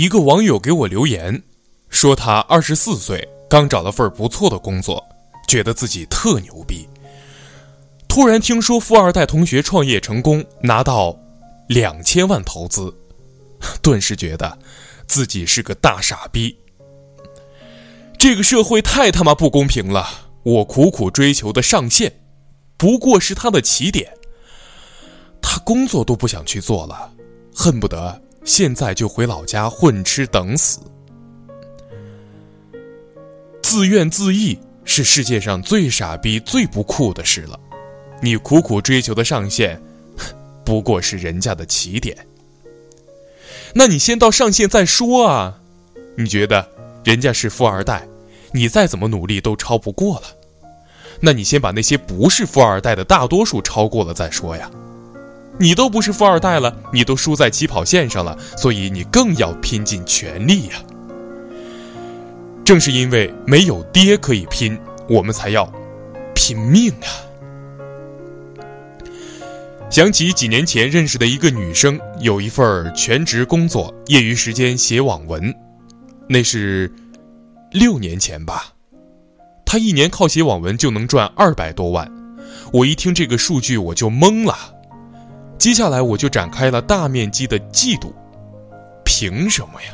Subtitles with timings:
[0.00, 1.42] 一个网友给我留言，
[1.88, 5.04] 说他二十四岁，刚找了份不错的工作，
[5.48, 6.88] 觉得自己特牛逼。
[8.06, 11.18] 突然听说富二代同学创业成功，拿到
[11.66, 12.96] 两千万投资，
[13.82, 14.56] 顿时觉得
[15.08, 16.56] 自己是个大傻逼。
[18.16, 20.06] 这个社会太他妈不公平了！
[20.44, 22.20] 我苦苦追求的上限，
[22.76, 24.16] 不过是他的起点。
[25.42, 27.10] 他工作都不想去做了，
[27.52, 30.80] 恨不得现在就回老家混吃等死。
[33.62, 37.60] 自怨自艾是世界上最傻逼、最不酷的事了。
[38.22, 39.78] 你苦苦追求的上限，
[40.64, 42.16] 不过是人家的起点。
[43.74, 45.60] 那你先到上限再说啊！
[46.16, 46.66] 你觉得
[47.04, 48.08] 人家是富二代，
[48.52, 50.22] 你再怎么努力都超不过了。
[51.20, 54.70] 那你先把那些不是富二代的大多数超过了再说呀。
[55.58, 60.76] 你都不是富二代了，你都输在起跑线上了，所以你更要拼尽全力呀。
[62.64, 65.70] 正是因为没有爹可以拼，我们才要
[66.34, 67.08] 拼命啊！
[69.90, 75.52] 想起几年前认识的一个女生，有一份全职工作，业余时间写网文，
[76.28, 76.92] 那是
[77.72, 78.74] 六年前吧。
[79.64, 82.10] 她一年靠写网文就能赚二百多万，
[82.72, 84.74] 我一听这个数据我就懵了。
[85.68, 88.10] 接下来我就展开了大面积的嫉妒，
[89.04, 89.92] 凭什么呀？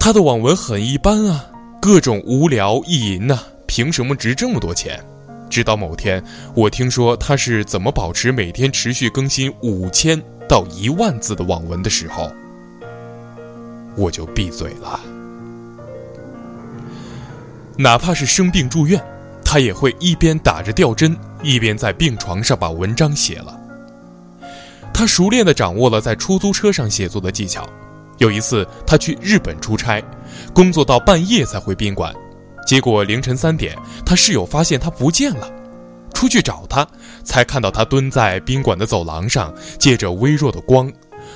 [0.00, 1.46] 他的网文很一般啊，
[1.80, 5.00] 各种无聊意淫呐，凭什么值这么多钱？
[5.48, 6.20] 直到某天，
[6.56, 12.28] 我听说他是怎么保持每天持续更新五千到一万字的网文的时候，
[13.94, 14.98] 我就闭嘴了。
[17.76, 19.00] 哪怕是生病住院，
[19.52, 23.54] 他也会一边打着吊针，一边在病床上把文章写了。
[24.94, 27.68] 他熟练地掌握了在出租车上写作的技巧。
[28.16, 30.02] 有一次，他去日本出差，
[30.54, 32.14] 工作到半夜才回宾馆。
[32.66, 33.76] 结果凌晨三点，
[34.06, 35.46] 他室友发现他不见了，
[36.14, 36.88] 出去找他，
[37.22, 40.90] 才看到他蹲在宾馆的走廊上，借着微弱的光，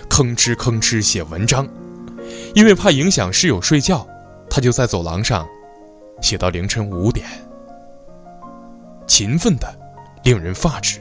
[0.09, 1.69] 吭哧吭哧写文章。
[2.55, 4.07] 因为怕影响室友睡觉，
[4.49, 5.47] 他就在走廊上
[6.23, 7.27] 写到凌晨五点，
[9.17, 9.67] 勤奋的
[10.25, 11.01] 令人发指。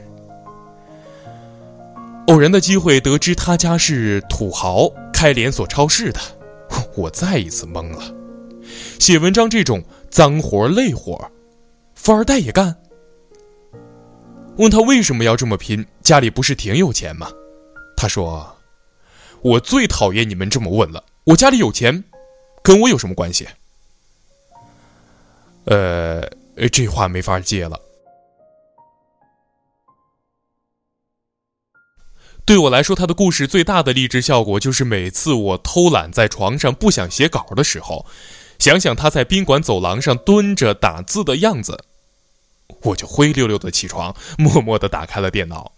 [2.28, 6.20] 偶然的机会得知他家是土豪，开连锁超市的，
[6.96, 8.02] 我再一次懵了。
[9.00, 9.84] 写文章这种。
[10.09, 11.30] 脏活累活，
[11.94, 12.74] 富二代也干。
[14.56, 15.86] 问他为什么要这么拼？
[16.02, 17.30] 家里不是挺有钱吗？
[17.97, 18.56] 他说
[19.44, 21.03] ：“我最讨厌你们这么问了。
[21.26, 22.02] 我家里有钱，
[22.64, 23.46] 跟我有什么关系？”
[25.68, 26.24] 呃，
[26.72, 27.78] 这话没法接了。
[32.45, 38.06] 对我来说，他的故事最大的励志效果，就是每次我偷懒在床上不想写稿的时候。
[38.59, 41.85] 想想他在宾馆走廊上蹲着打字的样子，
[42.84, 45.72] 我就灰溜溜的起床，默默的打开了电脑。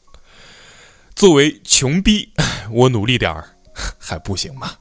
[1.16, 2.34] 作为穷逼，
[2.70, 3.56] 我努力点儿
[3.98, 4.74] 还不行吗？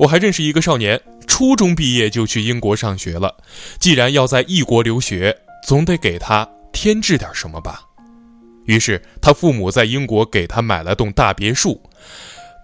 [0.00, 3.34] 我还认识一个少年，初中毕业就去英国上学了。
[3.80, 5.36] 既然要在异国留学，
[5.66, 7.88] 总得给他添置点什么吧。
[8.66, 11.80] 于是他父母在英国给他买了栋大别墅。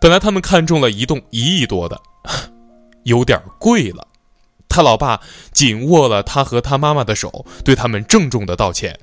[0.01, 2.01] 本来他们看中了一栋一亿多的，
[3.05, 4.07] 有点贵了。
[4.69, 5.21] 他老爸
[5.53, 8.97] 紧握了他和他妈妈的手，对他们郑重的道歉：“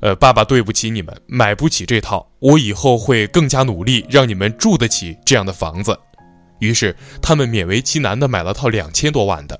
[0.00, 5.98] 呃，爸爸，对不起你们，买不起这套，我以后会更加努力，让你们住得起这样的房子。”
[6.58, 9.58] 于是他们勉为其难的买了套两千多万的。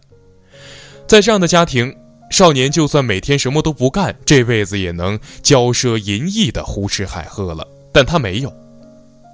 [1.07, 1.97] 在这样的家庭，
[2.31, 7.67] 少年就算每天什么都不干，这辈子也能骄奢淫逸的胡吃海喝了。
[7.93, 8.53] 但他没有，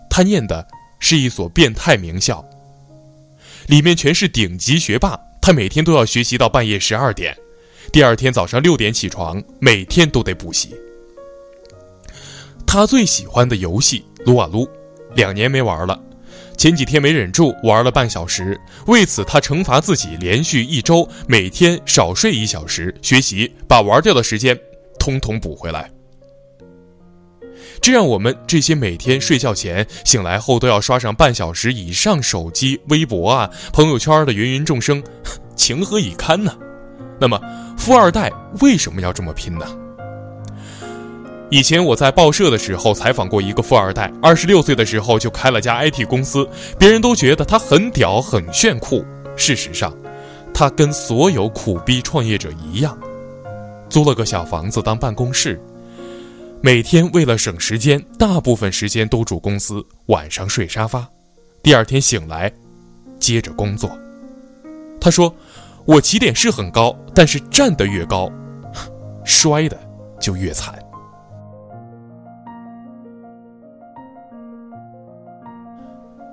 [0.09, 0.67] 他念的
[1.01, 2.45] 是一所变态名校，
[3.67, 5.19] 里面全是顶级学霸。
[5.43, 7.37] 他每天都要学习到半夜十二点，
[7.93, 10.75] 第二天早上六点起床，每天都得补习。
[12.67, 14.67] 他最喜欢的游戏撸啊撸，
[15.15, 16.01] 两年没玩了，
[16.65, 24.59] 前几天没忍住玩了半小时，为此他惩罚自己连续一周每天少睡一小时，学习把玩掉的时间
[24.99, 25.91] 通通补回来。
[27.83, 35.05] 这让我们这些每天睡觉前醒来后都要刷上半小时以上手机、微博啊、朋友圈的芸芸众生，
[35.55, 36.57] 情何以堪呢？
[37.21, 37.39] 那么，
[37.77, 38.33] 富二代
[38.63, 39.67] 为什么要这么拼呢？
[41.51, 46.49] 以前我在报社的时候采访过一个富二代，二十六岁的时候就开了家 IT 公司，
[46.79, 49.05] 别人都觉得他很屌、很炫酷。
[49.37, 49.95] 事实上，
[50.53, 52.99] 他跟所有苦逼创业者一样，
[53.89, 55.61] 租了个小房子当办公室。
[56.61, 61.07] 每天为了省时间，大部分时间都住公司，晚上睡沙发，
[61.63, 62.51] 第二天醒来，
[63.21, 63.91] 接着工作。
[65.01, 65.33] 他说
[65.85, 68.33] ：“我起点是很高，但是站得越高，
[69.25, 69.79] 摔的
[70.19, 70.75] 就越惨。”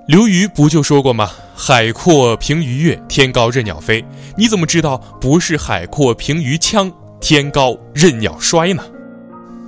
[0.08, 4.04] 刘瑜不就说过吗？“海阔凭鱼跃，天高任鸟飞。”
[4.36, 6.90] 你怎么知道不是海阔凭鱼枪，
[7.20, 8.82] 天高任鸟摔呢？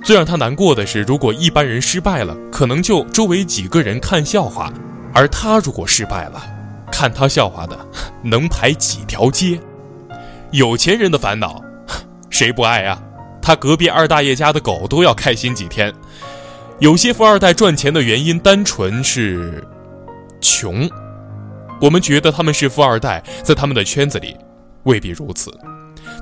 [0.03, 4.69] 最让他难过的是，如果一般人失败了，可能就周围几个人看笑话；
[5.13, 6.43] 而他如果失败了，
[6.91, 7.79] 看他笑话的
[8.21, 9.57] 能排几条街。
[10.51, 11.63] 有钱人的烦恼，
[12.29, 13.01] 谁不爱啊？
[13.41, 15.93] 他隔壁二大爷家的狗都要开心几天。
[16.79, 19.65] 有些富二代赚钱的原因单纯是。
[20.45, 20.87] 穷，
[21.81, 24.37] 我们觉得他们是富二代，在他们的圈子里，
[24.83, 25.51] 未必如此。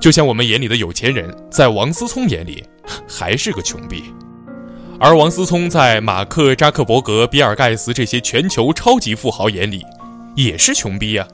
[0.00, 2.64] 就像我们眼里的有钱人，在王思聪眼里
[3.06, 4.02] 还是个穷逼，
[4.98, 9.84] 而王思聪在马克扎克伯格、比尔盖茨这些全球超级富豪眼里，
[10.34, 11.28] 也是穷逼呀。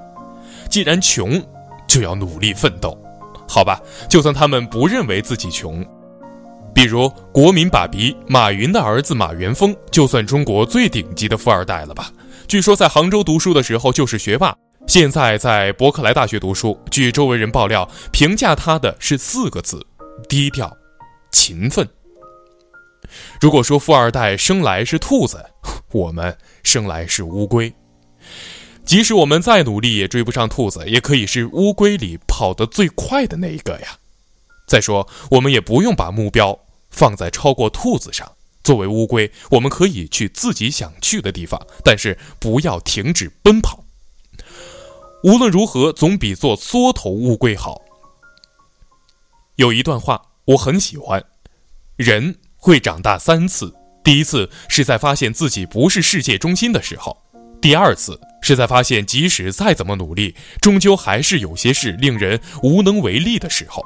[0.69, 1.41] 既然穷，
[1.87, 2.99] 就要努力奋斗，
[3.49, 3.81] 好吧？
[4.09, 5.87] 就算他们不认为自己穷，
[6.75, 12.11] 比如国民爸比马云的儿子马元峰，就算中国最顶级的富二代了吧？
[12.51, 14.53] 据说在杭州读书的时候就是学霸，
[14.89, 16.77] 现在在伯克莱大学读书。
[16.91, 19.87] 据周围人爆料，评价他的是四个字：
[20.29, 20.77] 低调、
[21.31, 21.89] 勤奋。
[23.41, 25.39] 如果说富二代生来是兔子，
[25.93, 27.73] 我们生来是乌龟。
[28.85, 33.97] 即使我们再努力，也追不上兔子，也可以是乌龟里跑得最快的那一个呀。
[34.67, 36.59] 再说，我们也不用把目标
[36.91, 38.29] 放在超过兔子上。
[38.63, 43.85] 作为乌龟，我们可以去自己想去的地方，但是不要停止奔跑。
[45.25, 47.83] 无论如何，总比做缩头乌龟好。
[49.57, 51.23] 有一段话我很喜欢：
[51.97, 57.13] 人会长大三次，第一次是在发现自己不是世界中心的时候；
[57.61, 63.83] 第二次是在发现即使再怎么努力，终究还是有些事令人无能为力的时候；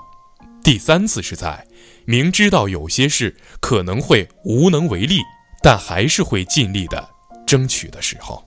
[0.62, 1.66] 第三次是在。
[2.06, 5.20] 明知道有些事可能会无能为力，
[5.62, 7.08] 但还是会尽力的
[7.46, 8.46] 争取的时候。